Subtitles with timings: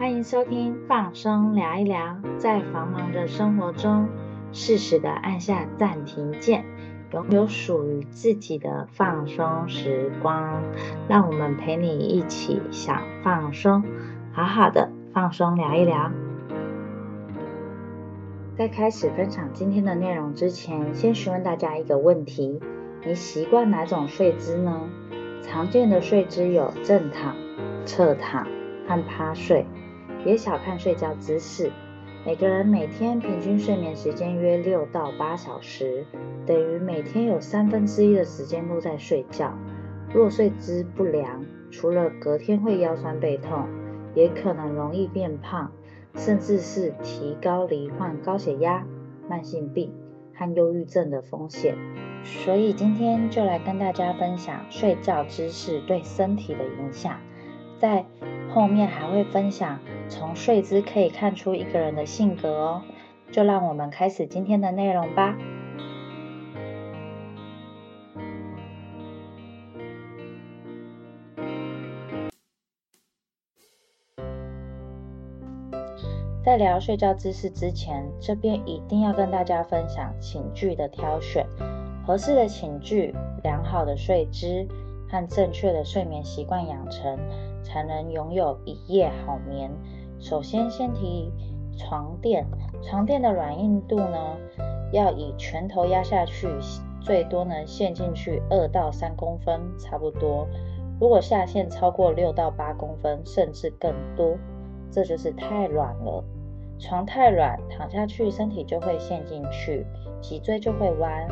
[0.00, 4.08] 欢迎收听放松聊一聊，在繁忙的生活中，
[4.50, 6.64] 适时的按下暂停键，
[7.12, 10.62] 拥有属于自己的放松时光。
[11.06, 13.84] 让我们陪你一起想放松，
[14.32, 16.10] 好好的放松聊一聊。
[18.56, 22.58] 在开始分享今天的内容之前，先询问大家一个问题：
[23.04, 24.80] 你习惯哪种睡姿呢？
[25.42, 27.36] 常见的睡姿有正躺、
[27.84, 28.46] 侧躺
[28.88, 29.66] 和趴睡。
[30.22, 31.70] 别小看睡觉姿势，
[32.26, 36.04] 每个人每天平均睡眠时间约六到八小时，
[36.46, 39.54] 等于每天有三分之一的时间都在睡觉。
[40.12, 43.66] 若睡姿不良，除了隔天会腰酸背痛，
[44.14, 45.72] 也可能容易变胖，
[46.14, 48.84] 甚至是提高罹患高血压、
[49.28, 49.90] 慢性病
[50.34, 51.76] 和忧郁症的风险。
[52.22, 57.18] 所以今天就来跟大家分享睡觉姿势对身体的影响，
[57.78, 58.04] 在
[58.52, 59.78] 后面还会分享。
[60.08, 62.82] 从睡姿可以看出一个人的性格哦，
[63.30, 65.36] 就让我们开始今天的内容吧。
[76.42, 81.46] 在聊睡觉姿势之前，这边一定要跟大家分享寝具的挑选，
[82.04, 84.66] 合适的寝具、良好的睡姿
[85.08, 87.16] 和正确的睡眠习惯养成，
[87.70, 89.70] 才能拥有一夜好眠。
[90.18, 91.30] 首先，先提
[91.78, 92.44] 床垫。
[92.82, 94.36] 床垫的软硬度呢，
[94.92, 96.48] 要以拳头压下去，
[97.00, 100.46] 最多能陷进去二到三公分，差不多。
[100.98, 104.36] 如果下陷超过六到八公分，甚至更多，
[104.90, 106.24] 这就是太软了。
[106.78, 109.86] 床太软，躺下去身体就会陷进去，
[110.22, 111.28] 脊椎就会弯，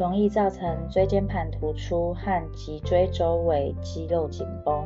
[0.00, 4.84] 容易造成椎间盘突出和脊椎周围肌肉紧绷。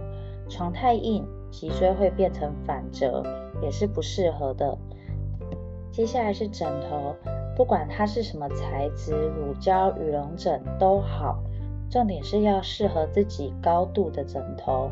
[0.48, 1.26] 床太硬。
[1.50, 3.22] 脊椎会变成反折，
[3.62, 4.76] 也是不适合的。
[5.90, 7.16] 接下来是枕头，
[7.56, 11.42] 不管它是什么材质，乳胶、羽绒枕都好，
[11.90, 14.90] 重点是要适合自己高度的枕头。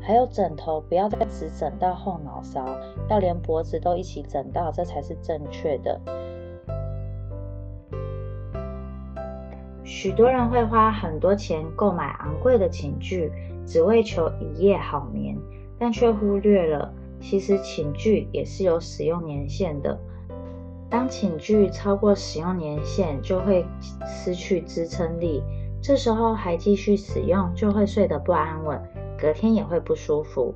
[0.00, 2.64] 还有枕头不要再只枕到后脑勺，
[3.10, 6.00] 要连脖子都一起枕到，这才是正确的。
[9.86, 13.30] 许多人会花很多钱购买昂贵的寝具，
[13.64, 15.38] 只为求一夜好眠。
[15.78, 19.96] 但却忽略了，其实寝具也是有使用年限的。
[20.90, 23.64] 当寝具超过使用年限，就会
[24.06, 25.42] 失去支撑力，
[25.80, 28.82] 这时候还继续使用，就会睡得不安稳，
[29.16, 30.52] 隔天也会不舒服。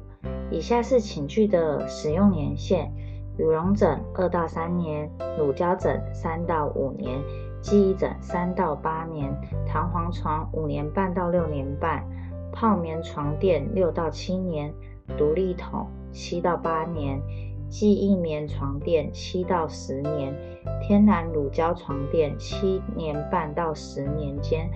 [0.51, 2.91] 以下是寝具的使用年限：
[3.39, 5.09] 羽绒枕二到三年，
[5.39, 7.17] 乳胶枕三到五年，
[7.61, 9.35] 记忆枕三到八年，
[9.67, 12.05] 弹簧床五年半到六年半，
[12.53, 14.73] 泡棉床垫六到七年。
[15.19, 17.21] 独立筒七到八年，
[17.69, 20.33] 记忆棉床垫七到十年，
[20.81, 24.71] 天然乳胶床垫七年半到十年间。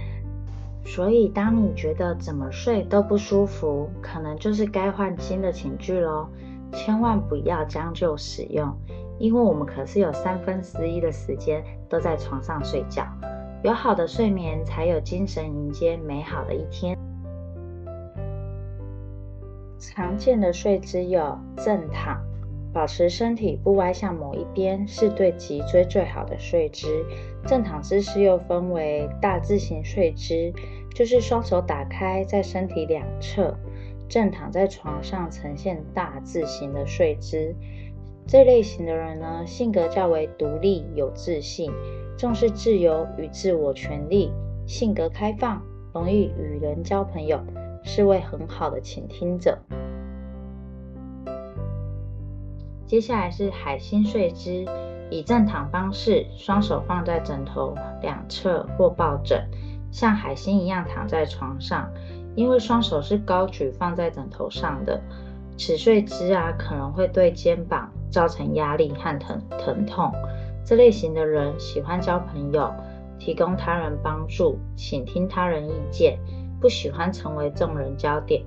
[0.84, 6.28] 所以，当你觉得怎么睡都不舒服，可能就是该换新的寝具喽。
[6.72, 8.76] 千万不要将就使用，
[9.18, 13.06] 因为我们可是有三分之一的时间都在床上睡觉。
[13.62, 16.96] 有好的睡眠，才有精神迎接美好的一天。
[19.78, 22.20] 常见的睡姿有正躺，
[22.72, 26.86] 保持身体不歪向某一边，是对脊椎最好的睡姿。
[27.46, 30.52] 正躺姿势又分为大字型睡姿，
[30.94, 33.54] 就是双手打开在身体两侧，
[34.08, 37.54] 正躺在床上呈现大字型的睡姿。
[38.26, 41.70] 这类型的人呢，性格较为独立、有自信，
[42.16, 44.32] 重视自由与自我权利，
[44.66, 45.62] 性格开放，
[45.92, 47.40] 容易与人交朋友。
[47.86, 49.58] 是位很好的倾听者。
[52.86, 54.64] 接下来是海星睡姿，
[55.10, 59.46] 以正躺方式，双手放在枕头两侧或抱枕，
[59.92, 61.92] 像海星一样躺在床上。
[62.34, 64.98] 因为双手是高举放在枕头上的，
[65.58, 70.12] 此睡姿啊可能会对肩膀造成压力和疼疼痛。
[70.64, 72.72] 这类型的人喜欢交朋友，
[73.18, 76.16] 提供他人帮助，倾听他人意见。
[76.60, 78.42] 不喜欢成为众人焦点。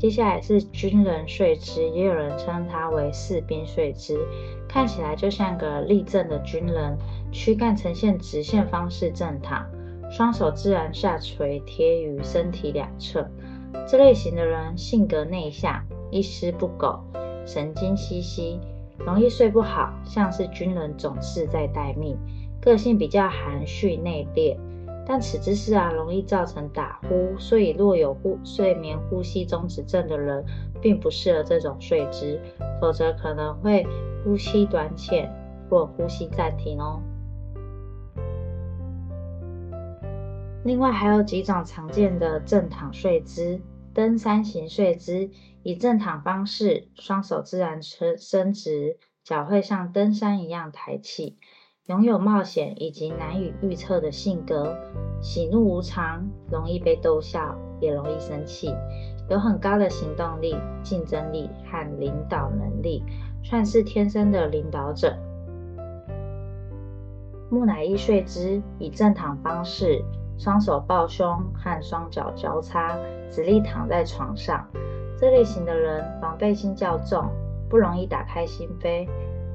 [0.00, 4.18] 接下来是军人睡姿，也有人称它为士兵睡姿，
[4.68, 6.98] 看起来就像个立正的军人，
[7.30, 9.64] 躯干呈现直线方式正躺，
[10.10, 13.28] 双手自然下垂贴于身体两侧。
[13.86, 16.98] 这类型的人性格内向，一丝不苟，
[17.46, 18.58] 神经兮兮，
[18.98, 22.16] 容易睡不好，像是军人总是在待命。
[22.60, 24.56] 个性比较含蓄内敛，
[25.06, 30.44] 但此姿势啊，容易造成打呼，所以若有呼睡眠呼吸中止症的人，
[30.80, 32.40] 并不适合这种睡姿，
[32.80, 33.86] 否则可能会
[34.24, 35.32] 呼吸短浅
[35.70, 37.00] 或呼吸暂停哦。
[40.64, 43.58] 另外还有几种常见的正躺睡姿，
[43.98, 45.28] 登山型睡姿，
[45.64, 51.36] 以正躺方式，双手自然伸伸直，脚会像登山一样抬起。
[51.86, 54.76] 拥有冒险以及难以预测的性格，
[55.20, 58.72] 喜怒无常，容易被逗笑，也容易生气，
[59.28, 60.54] 有很高的行动力、
[60.84, 63.02] 竞争力和领导能力，
[63.42, 65.18] 算是天生的领导者。
[67.50, 70.04] 木乃伊睡姿以正躺方式，
[70.38, 72.96] 双手抱胸和双脚交叉，
[73.28, 74.64] 直立躺在床上。
[75.18, 77.28] 这类型的人防备心较重，
[77.68, 79.08] 不容易打开心扉。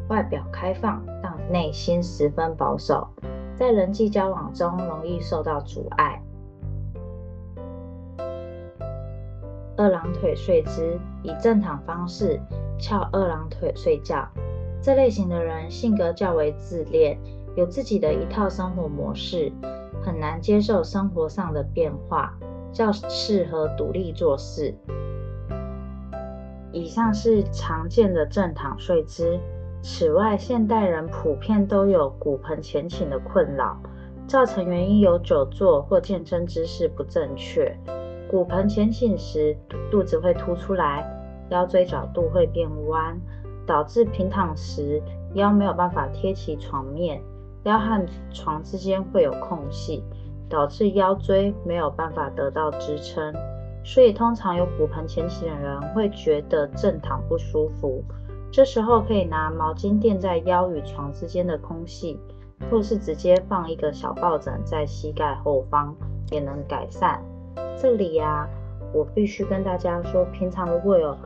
[0.10, 3.08] 外表开放，但内心十分保守，
[3.56, 6.22] 在人际交往中容易受到阻碍。
[9.78, 12.40] 二郎腿睡姿，以正躺方式
[12.78, 14.28] 翘二郎腿睡觉。
[14.82, 17.18] 这类型的人性格较为自恋，
[17.56, 19.50] 有自己的一套生活模式，
[20.06, 22.38] 很难接受生活上的变化，
[22.72, 24.76] 较适合独立做事。
[26.72, 29.40] 以上是常见的正躺睡姿。
[29.82, 33.78] 此外，现代人普遍都有骨盆前倾的困扰，
[34.28, 37.78] 造成原因有久坐或健身姿势不正确。
[38.30, 39.56] 骨盆前倾时，
[39.92, 41.06] 肚子会凸出来，
[41.50, 43.20] 腰椎角度会变弯，
[43.68, 45.02] 导致平躺时
[45.34, 47.22] 腰没有办法贴起床面，
[47.64, 50.04] 腰和床之间会有空隙，
[50.50, 53.34] 导致腰椎没有办法得到支撑。
[53.86, 58.04] 所以，通常有骨盆前倾的人会觉得正躺不舒服。
[58.52, 62.20] 这时候可以拿毛巾垫在腰与床之间的空隙，
[62.70, 65.96] 或是直接放一个小抱枕在膝盖后方，
[66.32, 67.22] 也能改善。
[67.76, 68.48] 这里呀，
[68.94, 71.18] 我必须跟大家说，平常如果有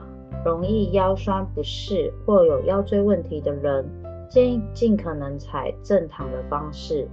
[0.45, 3.85] 容易腰酸不适或有腰椎问题的人，
[4.29, 7.07] 建议尽可能采正躺的方式，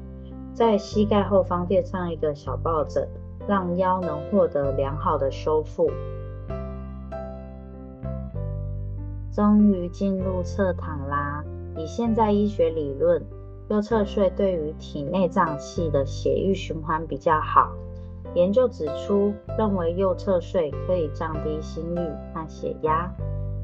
[0.52, 3.08] 在膝盖后方垫上一个小抱枕，
[3.46, 5.90] 让腰能获得良好的修复。
[9.32, 11.44] 终于进入侧躺啦！
[11.76, 13.20] 以现在医学理论，
[13.68, 17.72] 右侧睡对于体内脏器的血液循环比较好。
[18.34, 22.00] 研究指出，认为右侧睡可以降低心率
[22.32, 23.12] 和血压，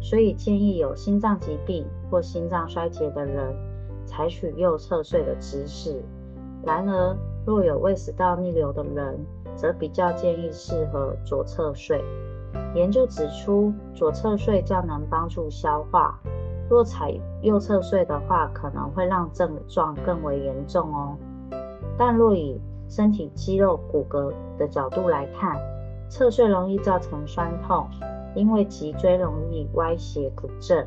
[0.01, 3.55] 所以建议有心脏疾病或心脏衰竭的人
[4.07, 6.03] 采取右侧睡的姿势。
[6.65, 7.17] 然而，
[7.47, 9.19] 若有胃食道逆流的人，
[9.55, 12.03] 则比较建议适合左侧睡。
[12.75, 16.19] 研究指出，左侧睡较能帮助消化，
[16.69, 17.13] 若采
[17.43, 21.17] 右侧睡的话，可能会让症状更为严重哦。
[21.97, 25.57] 但若以身体肌肉骨骼的角度来看，
[26.09, 27.87] 侧睡容易造成酸痛，
[28.35, 30.87] 因为脊椎容易歪斜不正。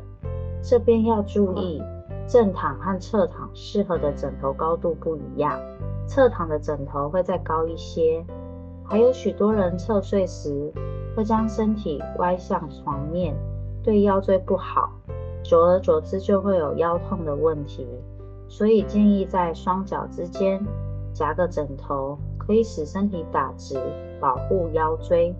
[0.62, 1.82] 这边要注意，
[2.26, 5.60] 正躺和侧躺适合的枕头高度不一样，
[6.06, 8.24] 侧躺的枕头会再高一些。
[8.86, 10.72] 还有许多人侧睡时，
[11.14, 13.34] 会将身体歪向床面，
[13.82, 14.90] 对腰椎不好，
[15.42, 17.86] 久而久之就会有腰痛的问题。
[18.48, 20.62] 所以建议在双脚之间
[21.12, 23.78] 夹个枕头，可以使身体打直，
[24.20, 25.34] 保护腰椎。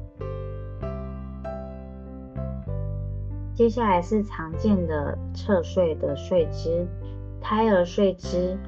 [3.55, 6.87] 接下来是常见的侧睡的睡姿，
[7.41, 8.59] 胎儿睡姿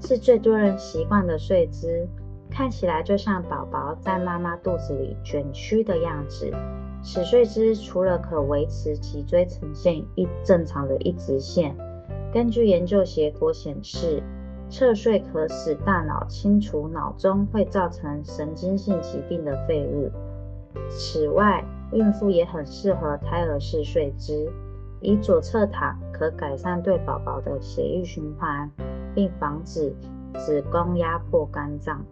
[0.00, 2.08] 是最多人习惯的睡姿。
[2.50, 6.50] 看起来就像宝宝在妈妈肚子里卷曲的样子。
[7.02, 11.76] 此睡姿除了可维持脊椎呈现一正常的一直线，
[12.32, 14.22] 根据研究结果显示，
[14.68, 20.10] 侧睡可使大脑清除脑中会造成神经性疾病的废物。
[20.88, 24.50] 此外，孕妇也很适合胎儿式睡姿，
[25.00, 28.70] 以左侧躺可改善对宝宝的血液循环，
[29.14, 29.94] 并防止
[30.38, 32.04] 子宫压迫肝脏。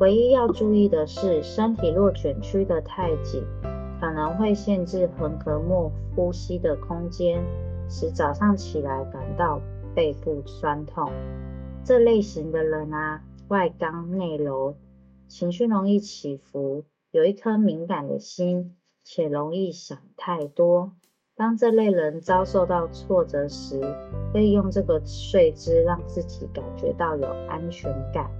[0.00, 3.42] 唯一要注意的是，身体若卷曲的太紧，
[4.00, 7.42] 可能会限制横膈膜呼吸的空间，
[7.88, 9.60] 使早上起来感到
[9.94, 11.10] 背部酸痛。
[11.84, 14.76] 这类型的人啊，外刚内柔，
[15.28, 20.92] 情绪容易起伏，有一颗敏感的心，且容易想太多。
[21.34, 23.80] 当这类人遭受到挫折时，
[24.32, 28.30] 可以用这个睡姿让自己感觉到有安全感。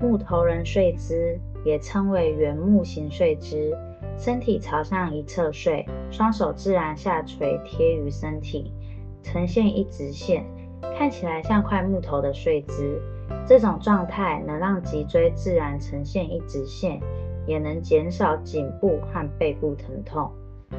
[0.00, 3.76] 木头人睡姿也称为圆木型睡姿，
[4.16, 8.72] 身体朝向一侧睡，双手自然下垂贴于身体，
[9.22, 10.46] 呈现一直线，
[10.96, 13.00] 看起来像块木头的睡姿。
[13.46, 17.00] 这种状态能让脊椎自然呈现一直线，
[17.48, 20.30] 也能减少颈部和背部疼痛。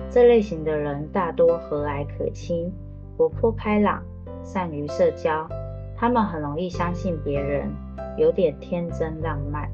[0.09, 2.71] 这类型的人大多和蔼可亲、
[3.17, 4.01] 活泼开朗、
[4.43, 5.49] 善于社交，
[5.97, 7.69] 他们很容易相信别人，
[8.17, 9.69] 有点天真浪漫。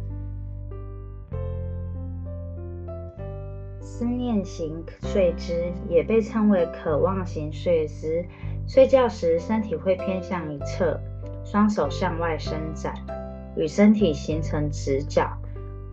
[3.79, 5.53] 思念型睡姿
[5.87, 8.25] 也被称为渴望型睡姿，
[8.67, 10.99] 睡觉时身体会偏向一侧。
[11.43, 12.95] 双手向外伸展，
[13.55, 15.29] 与身体形成直角。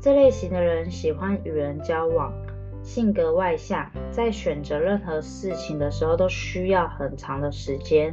[0.02, 2.32] 这类型的人喜欢与人交往，
[2.82, 8.12] 性格外向，在选择任何事情的时候都需要很长的时间，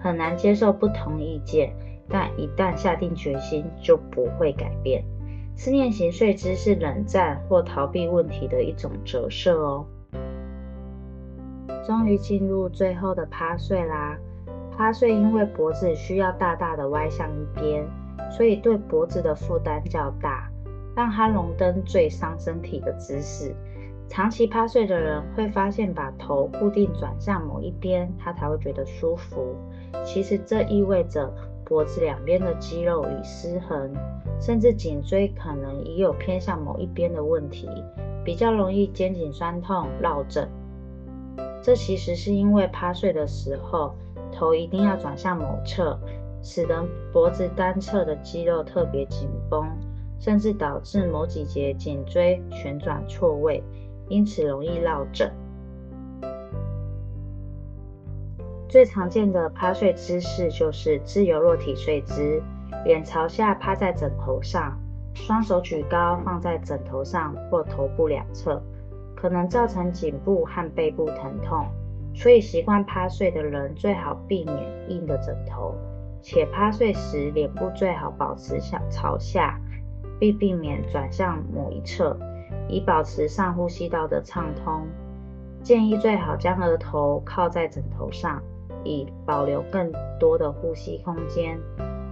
[0.00, 1.70] 很难接受不同意见。
[2.08, 5.04] 但一旦下定决心，就不会改变。
[5.54, 9.86] 思念型睡姿是冷战或逃避问题的一种折射哦。
[11.84, 14.16] 终于进入最后的趴睡啦。
[14.74, 17.86] 趴睡因为脖子需要大大的歪向一边，
[18.30, 20.50] 所以对脖子的负担较大，
[20.96, 23.54] 让哈龙登最伤身体的姿势。
[24.08, 29.54] 长期趴睡的人会发现，把头固定转向某一边，他才会觉得舒服。
[30.04, 31.32] 其实这意味着
[31.64, 33.92] 脖子两边的肌肉已失衡，
[34.40, 37.68] 甚至颈椎可能已有偏向某一边的问题，
[38.24, 40.48] 比较容易肩颈酸痛、落枕。
[41.62, 43.94] 这其实是因为趴睡的时候。
[44.32, 45.98] 头一定要转向某侧，
[46.42, 49.66] 使得脖子单侧的肌肉特别紧绷，
[50.26, 53.62] 甚至导致某几节颈椎旋转错位，
[54.08, 55.32] 因此容易落枕。
[58.68, 62.42] 最常见的趴睡姿势就是自由落体睡姿，
[62.84, 64.76] 脸朝下趴在枕头上，
[65.14, 68.60] 双手举高放在枕头上或头部两侧，
[69.14, 71.64] 可能造成颈部和背部疼痛。
[72.16, 74.56] 所以，习惯趴睡的人最好避免
[74.88, 75.72] 硬的枕头，
[76.20, 79.60] 且趴睡时脸部最好保持向朝下，
[80.18, 82.18] 并避免转向某一侧，
[82.68, 84.86] 以保持上呼吸道的畅通。
[85.62, 88.42] 建议最好将额头靠在枕头上，
[88.84, 91.58] 以保留更多的呼吸空间。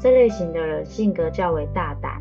[0.01, 2.21] 这类型的人性格较为大胆、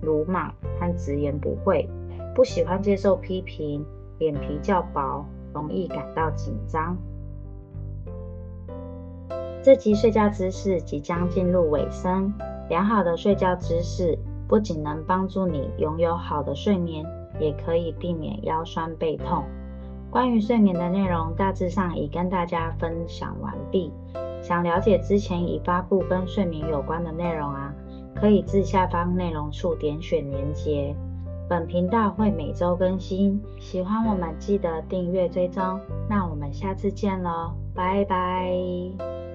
[0.00, 1.88] 鲁莽和直言不讳，
[2.34, 3.84] 不喜欢接受批评，
[4.18, 6.96] 脸皮较薄，容易感到紧张。
[9.62, 12.32] 这集睡觉姿势即将进入尾声。
[12.70, 14.18] 良好的睡觉姿势
[14.50, 17.06] 不仅能帮助你拥有好的睡眠，
[17.38, 19.44] 也可以避免腰酸背痛。
[20.10, 23.92] 关于睡眠的内容，大致上已跟大家分享完毕。
[24.42, 27.72] 想了解之前已发布跟睡眠有关的内容啊，
[28.16, 30.96] 可以自下方内容处点选连接。
[31.48, 35.78] 本频道会每周更新，喜欢我们记得订阅追踪。
[36.08, 39.29] 那我们下次见喽，拜拜。